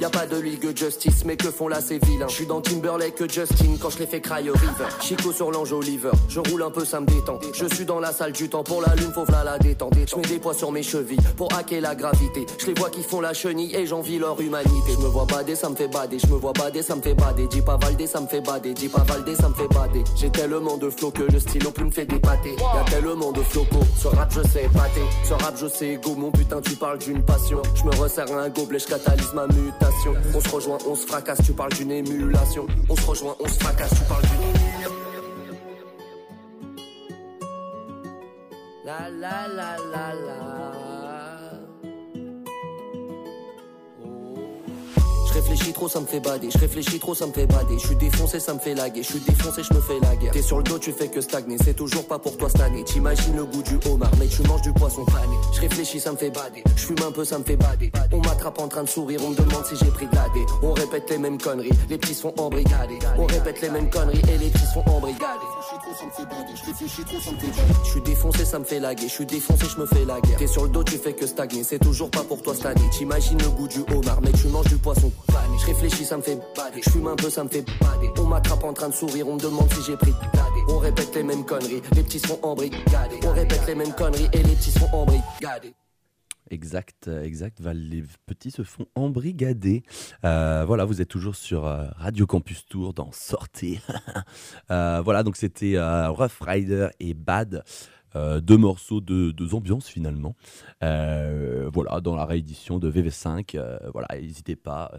[0.00, 2.28] Y, a- pas de ligue justice, mais que font là ces vilains?
[2.28, 4.88] Je suis dans Timberlake Justin quand je les cry river.
[5.00, 7.38] Chico sur l'ange Oliver, je roule un peu, ça me détend.
[7.52, 9.94] Je suis dans la salle du temps pour la lune, faut v'là la détente.
[9.94, 12.46] Je mets des poids sur mes chevilles pour hacker la gravité.
[12.58, 14.92] Je les vois qui font la chenille et j'envie leur humanité.
[14.92, 16.18] Je me vois bader, ça me fait bader.
[16.18, 17.46] Je me vois bader, ça me fait bader.
[17.48, 18.74] Dis pas Valdé, ça me fait bader.
[18.74, 20.04] Dis pas Valdé, ça me fait bader.
[20.16, 22.56] J'ai tellement de flow que le stylo plus me fait dépater.
[22.56, 23.84] Y'a tellement de flocos.
[24.00, 25.02] Ce rap, je sais pâter.
[25.24, 26.14] Ce rap, je sais go.
[26.14, 27.62] Mon putain, tu parles d'une passion.
[27.74, 30.14] Je me resserre un gobelet, je catalyse ma mutation.
[30.34, 32.66] On se rejoint, on se fracasse, tu parles d'une émulation.
[32.88, 33.94] On se rejoint, on se fracasse,
[38.84, 40.43] La la la la la.
[45.64, 46.48] Réfléchis trop, ça me fait bader.
[46.50, 47.78] Je réfléchis trop, ça me fait bader.
[47.78, 49.02] Je suis défoncé, ça me fait laguer.
[49.02, 50.32] Je suis défoncé, je me fais la guerre.
[50.32, 51.56] T'es sur le dos, tu fais que stagner.
[51.62, 52.84] C'est toujours pas pour toi cette année.
[52.84, 55.36] T'imagines le goût du homard, mais tu manges du poisson fané.
[55.54, 56.62] Je réfléchis, ça me fait bader.
[56.76, 57.90] Je fume un peu, ça me fait bader.
[58.12, 60.32] On m'attrape en train de sourire, on me demande si j'ai pris l'AD.
[60.62, 62.98] On répète les mêmes conneries, les petits se font embrigader.
[63.18, 65.24] On répète les mêmes conneries et les petits se font embrigader.
[67.84, 69.08] Je suis défoncé, ça me fait laguer.
[69.08, 70.38] Je suis défoncé, je me fais la guerre.
[70.38, 71.64] T'es sur le dos, tu fais que stagner.
[71.64, 72.88] C'est toujours pas pour toi cette année.
[72.90, 75.53] T'imagines le goût du homard, mais tu manges du poisson fané.
[75.60, 76.80] Je réfléchis, ça me fait bader.
[76.84, 78.10] Je fume un peu, ça me fait bader.
[78.18, 80.16] On m'attrape en train de sourire, on me demande si j'ai pris de.
[80.68, 83.20] On répète les mêmes conneries, les petits se font embrigader.
[83.24, 85.74] On répète les mêmes conneries et les petits se font embrigader.
[86.50, 87.60] Exact, euh, exact.
[87.72, 89.82] Les petits se font embrigader.
[90.24, 93.80] Euh, voilà, vous êtes toujours sur euh, Radio Campus Tour dans Sortez.
[94.70, 97.64] Euh, voilà, donc c'était euh, Rough Rider et Bad.
[98.16, 100.34] Euh, deux morceaux de deux ambiances finalement.
[100.82, 103.56] Euh, voilà, dans la réédition de VV5.
[103.56, 104.92] euh, voilà, n'hésitez pas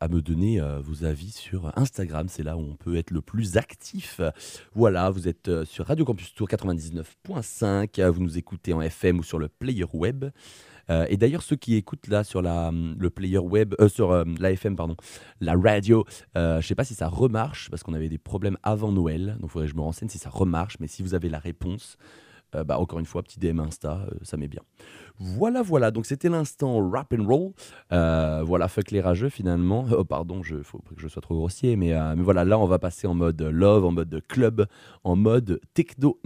[0.00, 2.28] à me donner vos avis sur Instagram.
[2.28, 4.20] C'est là où on peut être le plus actif.
[4.74, 8.00] Voilà, vous êtes sur Radio Campus Tour 99.5.
[8.00, 10.26] euh, Vous nous écoutez en FM ou sur le player web.
[10.90, 14.12] Euh, et d'ailleurs, ceux qui écoutent là sur la, hum, le player web, euh, sur
[14.12, 14.96] euh, la pardon,
[15.40, 16.04] la radio,
[16.36, 19.36] euh, je sais pas si ça remarche parce qu'on avait des problèmes avant Noël.
[19.40, 20.76] Donc, faudrait que je me renseigne si ça remarche.
[20.80, 21.96] Mais si vous avez la réponse,
[22.54, 24.62] euh, bah, encore une fois, petit DM Insta, euh, ça met bien.
[25.18, 25.90] Voilà, voilà.
[25.90, 27.52] Donc, c'était l'instant rap and roll.
[27.92, 29.86] Euh, voilà, fuck les rageux finalement.
[29.94, 31.76] Oh, pardon, il faut pas que je sois trop grossier.
[31.76, 34.66] Mais, mais voilà, là, on va passer en mode love, en mode club,
[35.04, 36.18] en mode techno.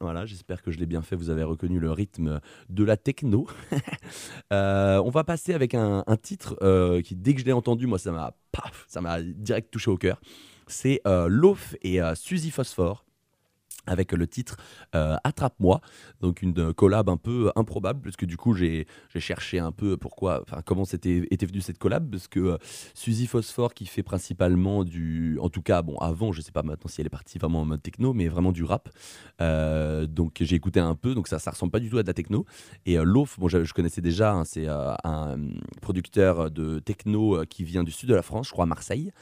[0.00, 1.16] Voilà, j'espère que je l'ai bien fait.
[1.16, 2.40] Vous avez reconnu le rythme
[2.70, 3.46] de la techno.
[4.50, 6.56] On va passer avec un, titre
[7.02, 9.98] qui, dès que je l'ai entendu, moi, ça m'a paf, ça m'a direct touché au
[9.98, 10.18] cœur.
[10.66, 13.04] C'est Loaf et Suzy Phosphore
[13.86, 14.56] avec le titre
[14.94, 15.80] euh, Attrape-moi,
[16.20, 19.96] donc une euh, collab un peu improbable, parce que du coup j'ai cherché un peu
[19.96, 22.56] pourquoi, enfin comment c'était était venue cette collab, parce que euh,
[22.94, 26.88] Suzy Phosphore qui fait principalement du, en tout cas bon avant, je sais pas maintenant
[26.88, 28.88] si elle est partie vraiment en mode techno, mais vraiment du rap,
[29.40, 32.06] Euh, donc j'ai écouté un peu, donc ça ça ressemble pas du tout à de
[32.06, 32.44] la techno,
[32.86, 35.36] et euh, Loaf, bon je, connaissais déjà, hein, c'est euh, un
[35.80, 39.12] producteur de techno euh, qui vient du sud de la France, je crois à Marseille,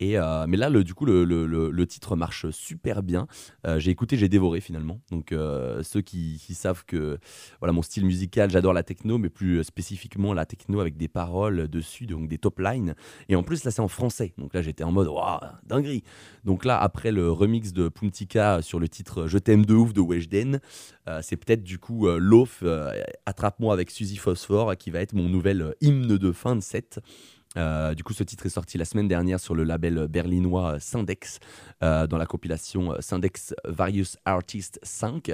[0.00, 3.26] et euh, mais là le, du coup le, le- le- le titre marche super bien.
[3.66, 5.00] Euh, j'ai écouté, j'ai dévoré finalement.
[5.10, 7.18] Donc euh, ceux qui, savent que
[7.60, 11.68] voilà mon style musical, j'adore la techno, mais plus spécifiquement la techno avec des paroles
[11.68, 12.94] dessus, donc des top lines.
[13.28, 16.04] Et en plus là c'est en français, donc là j'étais en mode waouh dinguerie.
[16.44, 20.00] Donc là après le remix de Puntika sur le titre Je t'aime de ouf de
[20.00, 20.60] Weshden,
[21.08, 22.90] euh, c'est peut-être du coup euh, Loaf, euh,
[23.26, 27.00] attrape-moi avec Suzy Phosphore qui va être mon nouvel hymne de fin de set.
[27.56, 30.78] Euh, du coup, ce titre est sorti la semaine dernière sur le label berlinois euh,
[30.80, 31.38] Syndex,
[31.82, 35.32] euh, dans la compilation Syndex Various Artists 5.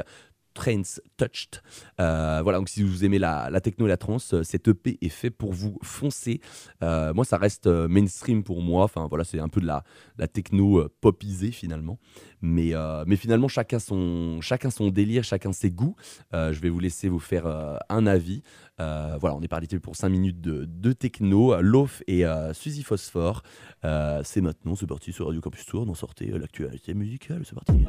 [0.61, 1.63] Trains Touched.
[2.01, 5.09] Euh, voilà, donc si vous aimez la, techno et la trance, euh, cet EP est
[5.09, 6.43] fait pour vous foncer.
[6.83, 8.85] Euh, moi, ça reste mainstream pour moi.
[8.85, 9.83] Enfin, voilà, c'est un peu de la,
[10.29, 11.99] techno popisée finalement.
[12.43, 12.75] Mais,
[13.17, 15.97] finalement, chacun son, chacun son délire, chacun ses goûts.
[16.33, 17.47] Je vais vous laisser vous faire
[17.89, 18.43] un avis.
[18.79, 21.59] Voilà, on est parti pour 5 minutes de, techno.
[21.63, 23.43] Lof et Suzy Phosphore.
[23.83, 25.87] C'est maintenant, c'est parti sur Radio Campus Tour.
[25.89, 27.43] On sortait l'actualité musicale.
[27.45, 27.87] C'est parti.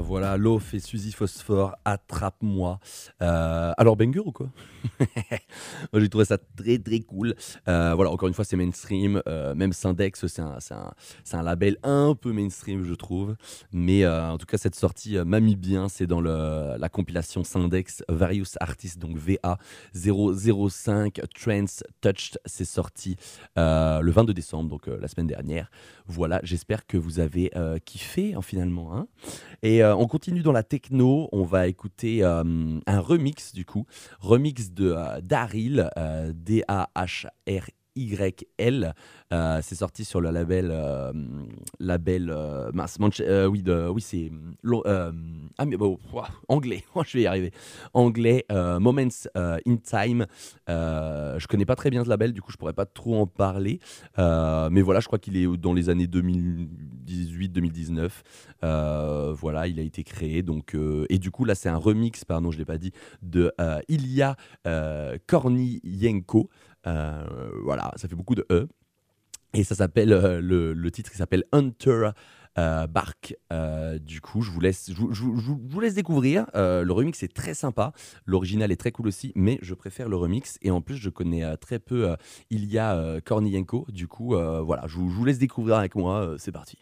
[0.00, 2.78] Loaf et Suzy Phosphore, Attrape-moi.
[3.22, 4.48] Euh, alors, banger ou quoi?
[5.92, 7.34] Moi, J'ai trouvé ça très très cool.
[7.68, 9.22] Euh, voilà, encore une fois, c'est mainstream.
[9.28, 10.92] Euh, même Syndex, c'est un, un-
[11.32, 13.36] un label un peu mainstream, je trouve.
[13.72, 15.88] Mais en tout cas, cette sortie m'a mis bien.
[15.88, 19.58] C'est dans le, la compilation Syndex Various Artists, donc VA
[19.94, 22.38] 005 Trance Touched.
[22.46, 23.16] C'est sorti
[23.56, 25.70] le 22 décembre, donc la semaine dernière.
[26.06, 27.50] Voilà, j'espère que vous avez
[27.84, 28.96] kiffé hein, finalement.
[28.96, 29.06] hein.
[29.62, 31.28] Et euh, on continue dans la techno.
[31.32, 32.42] On va écouter euh,
[32.86, 33.86] un remix du coup,
[34.20, 36.32] remix de euh, Daryl, euh,
[37.96, 38.94] D-A-H-R-Y-L.
[39.32, 41.12] Euh, c'est sorti sur le label, euh,
[41.80, 42.70] label euh,
[43.48, 44.30] oui, c'est
[45.58, 45.98] ah mais bon,
[46.48, 47.50] anglais, je vais y arriver.
[47.94, 50.26] Anglais, Moments in Time.
[50.68, 53.80] Je connais pas très bien ce label, du coup je pourrais pas trop en parler.
[54.18, 58.10] Mais voilà, je crois qu'il est dans les années 2018-2019.
[58.64, 60.42] Euh, voilà, il a été créé.
[60.42, 60.76] Donc,
[61.08, 62.92] et du coup, là, c'est un remix, pardon, je l'ai pas dit,
[63.22, 63.52] de
[63.88, 64.36] Ilya
[65.26, 66.50] Kornienko.
[66.86, 67.24] Euh,
[67.64, 68.68] voilà, ça fait beaucoup de E.
[69.54, 72.10] Et ça s'appelle, euh, le, titre s'appelle Hunter
[72.58, 73.36] euh, Bark.
[74.00, 76.46] Du coup, je vous laisse, je, vous- laisse découvrir.
[76.54, 77.92] Le remix est très sympa.
[78.24, 80.58] L'original est très cool aussi, mais je préfère le remix.
[80.62, 82.14] Et en plus, je connais très peu
[82.50, 83.86] Ilya Kornienko.
[83.88, 86.36] Du coup, voilà, je vous, laisse découvrir avec moi.
[86.38, 86.78] C'est parti.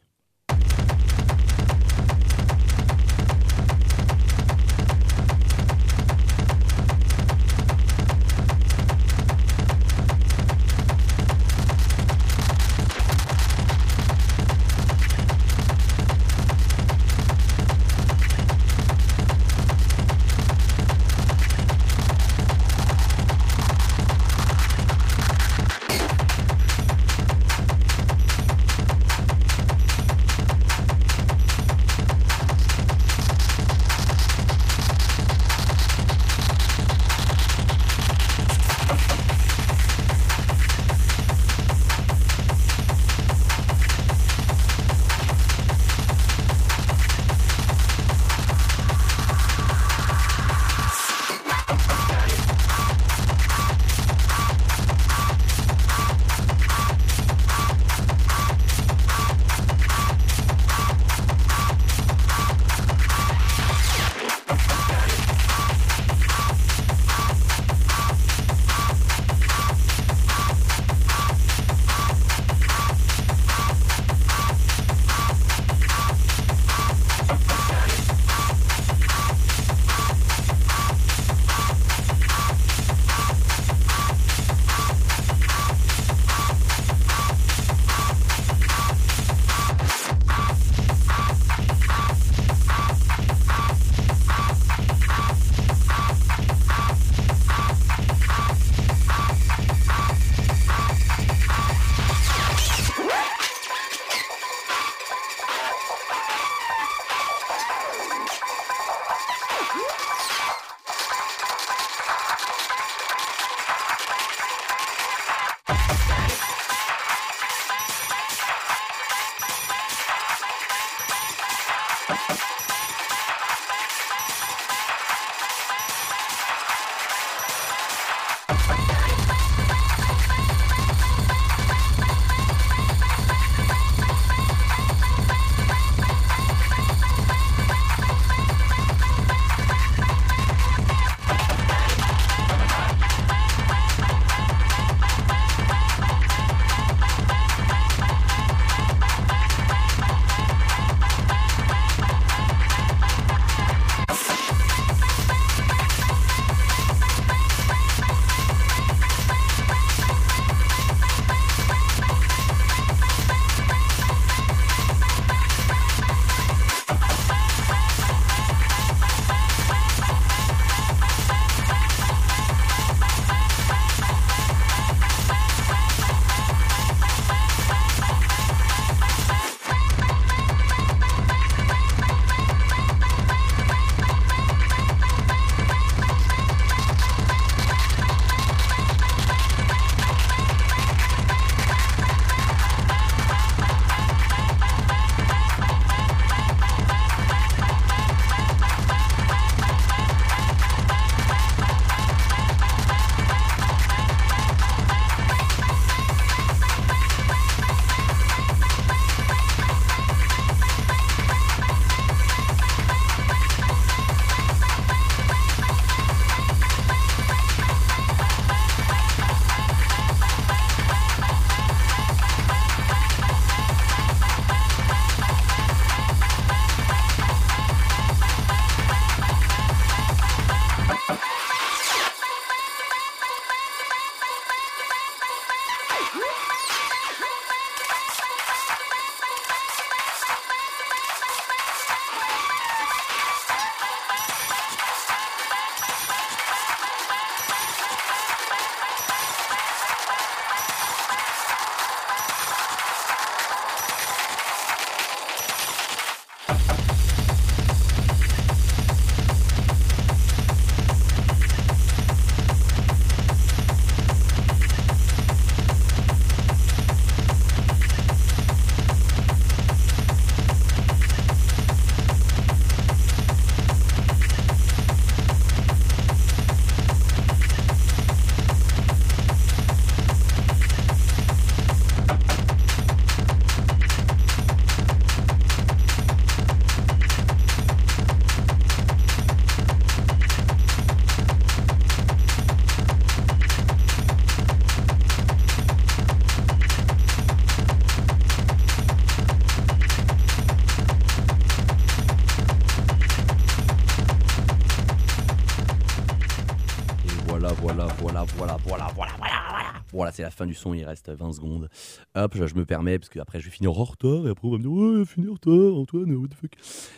[310.14, 311.68] C'est la fin du son, il reste 20 secondes.
[312.14, 314.52] Hop, je, me permets, parce que après je vais finir en retard, et après on
[314.52, 316.52] va me dire, ouais, fini en retard, Antoine, what the fuck.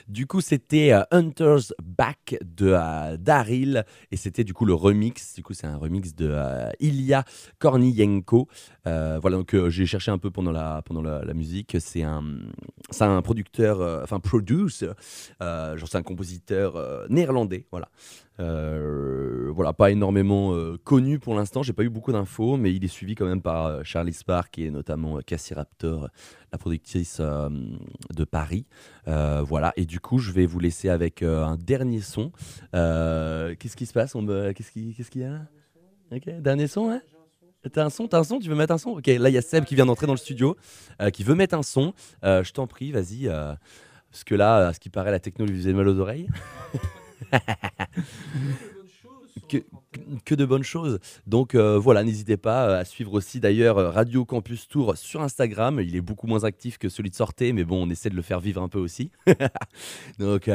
[0.09, 5.35] Du coup, c'était euh, Hunter's Back de euh, Daryl, et c'était du coup le remix.
[5.35, 7.25] Du coup, c'est un remix de euh, Ilya
[7.59, 8.49] Kornienko.
[8.87, 11.77] Euh, voilà, donc j'ai cherché un peu pendant la, pendant la, musique.
[11.81, 12.25] C'est un,
[13.01, 14.91] un producteur, enfin, producer,
[15.43, 17.89] euh, genre c'est un compositeur néerlandais, voilà.
[18.39, 22.85] Euh, voilà, pas énormément euh, connu pour l'instant, j'ai pas eu beaucoup d'infos, mais il
[22.85, 26.09] est suivi quand même par euh, Charlie Spark et notamment Cassie Raptor,
[26.53, 28.67] la productrice de Paris.
[29.07, 32.33] Voilà, et du coup, je vais vous laisser avec un dernier son.
[32.73, 34.15] Qu'est-ce qui se passe?
[34.15, 34.53] On me...
[34.53, 35.41] Qu'est-ce qu'il qu'est-ce qu'il y a?
[36.11, 37.01] Là dernier son, hein?
[37.73, 38.39] T'as un son T'as un son?
[38.39, 38.91] Tu veux mettre un son?
[38.91, 40.57] Ok, là, il y a Seb qui vient d'entrer dans le studio,
[41.13, 41.95] qui veut mettre un son.
[42.23, 43.27] Je t'en prie, vas-y.
[43.27, 46.29] parce que là, à ce qui paraît, la techno lui faisait mal aux oreilles.
[50.25, 50.99] que, de bonnes choses.
[51.27, 55.23] Donc euh, voilà, n'hésitez pas euh, à suivre aussi d'ailleurs euh, Radio Campus Tour sur
[55.23, 55.81] Instagram.
[55.81, 58.23] Il est beaucoup moins actif que celui de Sortez, mais bon, on essaie de le
[58.23, 59.11] faire vivre un peu aussi.
[60.19, 60.49] donc,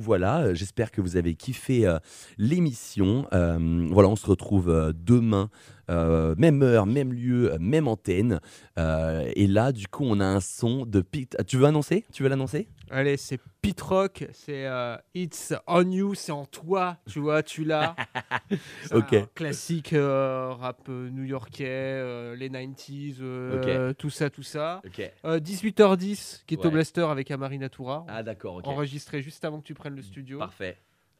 [0.00, 1.90] voilà, j'espère que vous avez kiffé
[2.38, 3.26] l'émission.
[3.30, 5.50] Voilà, on se retrouve demain.
[5.90, 8.40] Euh, même heure, même lieu, même antenne.
[8.78, 11.36] Euh, et là, du coup, on a un son de Pete.
[11.38, 12.04] Ah, Tu veux annoncer?
[12.12, 12.68] Tu veux l'annoncer?
[12.90, 17.64] Allez, c'est Pete Rock, c'est euh, It's on You, c'est en toi, tu vois, tu
[17.64, 17.96] l'as.
[18.92, 19.12] Ok.
[19.14, 24.80] un classique rap new-yorkais, les 90s, euh, tout ça, tout ça.
[24.86, 25.10] Ok.
[25.24, 26.66] Euh, 18h10, qui est Ouais.
[26.66, 28.04] au Blaster avec Amarina Toura.
[28.08, 28.66] Ah d'accord, ok.
[28.66, 30.38] Enregistré juste avant que tu prennes le studio.
[30.38, 30.76] Parfait.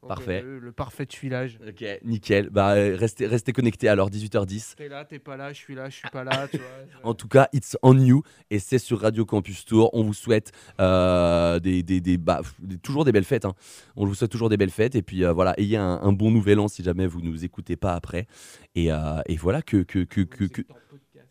[0.06, 0.42] Parfait.
[0.44, 1.58] euh, le parfait tuilage.
[1.66, 2.48] Ok, nickel.
[2.50, 4.74] Bah, euh, restez, restez connectés alors, 18h10.
[4.76, 6.66] T'es là, t'es pas là, je suis là, je suis pas là, tu vois.
[7.02, 9.90] En tout cas, it's on you et c'est sur Radio Campus Tour.
[9.94, 13.44] On vous souhaite euh, des, des, des- bah, des- toujours des belles fêtes.
[13.44, 13.54] hein.
[13.96, 16.30] On vous souhaite toujours des belles fêtes et puis euh, voilà, ayez un, un bon
[16.30, 18.26] nouvel an si jamais vous nous écoutez pas après.
[18.74, 20.62] Et, euh, et voilà que que que, que, que-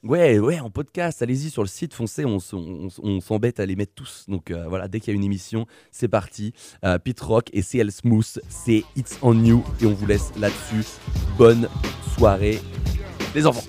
[0.05, 1.21] ouais ouais en podcast.
[1.21, 2.25] Allez-y sur le site, foncez.
[2.25, 2.39] On,
[3.19, 4.25] s'embête à les mettre tous.
[4.27, 6.53] Donc euh, voilà, dès qu'il y a une émission, c'est parti.
[6.83, 10.85] Euh, Pete Rock et CL Smooth, c'est it's on you et on vous laisse là-dessus.
[11.37, 11.67] Bonne
[12.15, 12.59] soirée,
[13.33, 13.63] les enfants.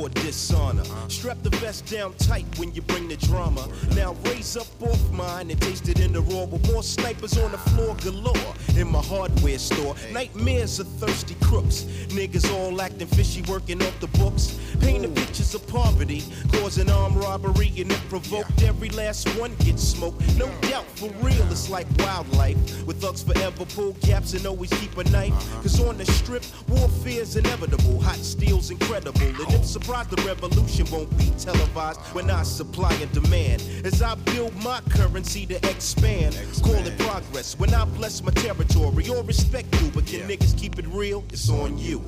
[0.00, 0.84] Before dishonor.
[1.08, 3.68] Strap the vest down tight when you bring the drama.
[3.94, 7.52] Now raise up off mine and taste it in the raw with more snipers on
[7.52, 9.94] the floor galore in my hardware store.
[10.12, 11.84] Nightmares of thirsty crooks.
[12.08, 14.58] Niggas all acting fishy, working off the books.
[14.80, 16.22] Painting pictures of poverty,
[16.52, 20.20] causing armed robbery, and it provoked every last one gets smoked.
[20.36, 22.56] No doubt, for real, it's like wildlife.
[22.86, 25.32] With thugs forever pull caps and always keep a knife.
[25.32, 25.62] Uh-huh.
[25.62, 28.00] Cause on the strip, warfare's inevitable.
[28.00, 29.20] Hot steel's incredible.
[29.20, 33.60] And I'm surprised the revolution won't be televised when I supply and demand.
[33.84, 36.38] As I build my currency to expand.
[36.62, 39.08] Call it progress when I bless my territory.
[39.08, 41.24] Or respect you, but can niggas keep it real?
[41.30, 42.02] It's on you.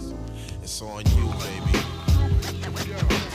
[0.62, 3.31] It's on you, baby.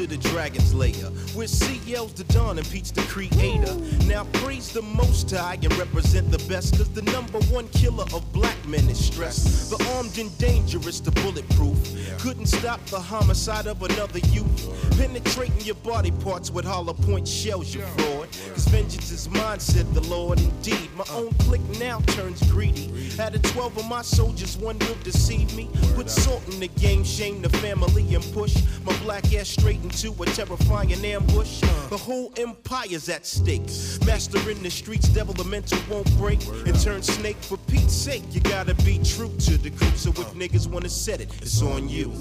[0.00, 0.94] Into the dragon's lair,
[1.34, 3.74] where CL's the dawn and Pete's the creator.
[4.06, 8.32] Now praise the most high and represent the best, cause the number one killer of
[8.32, 9.68] black men is stress.
[9.68, 11.76] The armed and dangerous, the bulletproof.
[12.18, 14.96] Couldn't stop the homicide of another youth.
[14.96, 18.19] Penetrating your body parts with hollow point shells, you fraud.
[18.60, 20.38] Cause vengeance is mine, said the Lord.
[20.38, 22.92] Indeed, my own clique now turns greedy.
[23.18, 25.70] Out of 12 of my soldiers, one will deceive me.
[25.94, 28.54] Put salt in the game, shame the family, and push
[28.84, 31.60] my black ass straight into a terrifying ambush.
[31.88, 33.64] The whole empire's at stake.
[34.04, 37.38] Master in the streets, devil the mental won't break and turn snake.
[37.40, 39.96] For Pete's sake, you gotta be true to the crew.
[39.96, 42.12] So if niggas wanna set it, it's on you.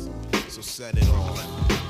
[0.48, 1.89] So set it off.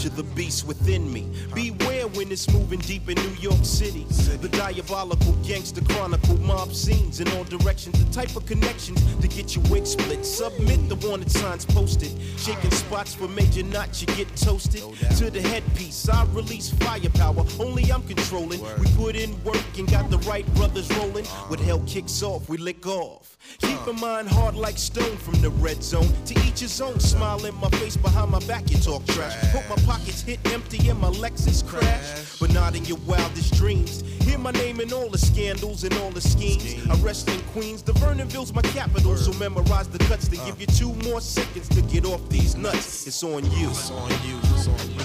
[0.00, 1.26] Capture the beast within me.
[1.54, 4.06] Beware when it's moving deep in New York City.
[4.40, 8.02] The diabolical gangster chronicle mob scenes in all directions.
[8.04, 10.24] The type of connections to get your wig split.
[10.24, 12.12] Submit the wanted signs posted.
[12.36, 14.82] Shaking spots for major knots, you get toasted.
[15.18, 17.44] To the headpiece, I release firepower.
[17.58, 18.60] Only I'm controlling.
[18.78, 21.24] We put in work and got the right brothers rolling.
[21.48, 23.36] When hell kicks off, we lick off.
[23.58, 26.08] Keep in mind hard like stone from the red zone.
[26.26, 26.98] To each his own.
[27.00, 29.34] Smile in my face behind my back, you talk trash.
[29.52, 32.38] Hope my pockets hit empty and my Lexus crash.
[32.38, 34.02] But not in your wildest dreams.
[34.24, 36.86] Hear my name in all the scandals and all the schemes.
[36.88, 37.82] I rest in Queens.
[37.82, 40.60] The Vernonville's my capital, so memorize the cuts to give uh.
[40.60, 43.06] you two more seconds to get off these nuts.
[43.06, 43.70] It's on you.
[43.70, 44.38] It's on you.
[44.42, 45.00] It's on you.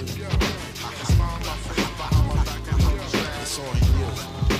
[3.41, 4.55] It's on you.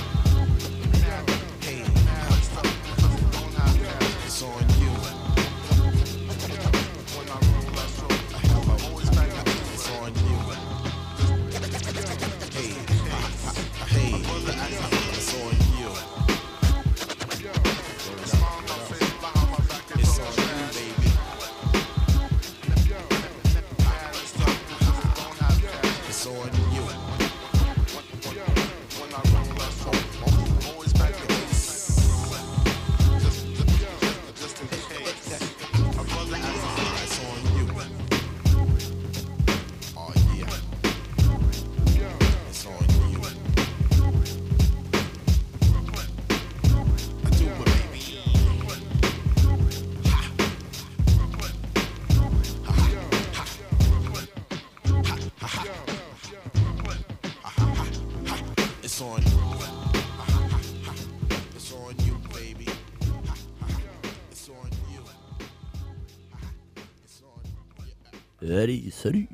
[68.66, 69.28] Allez, salut